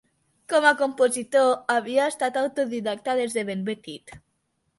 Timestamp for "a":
0.69-0.69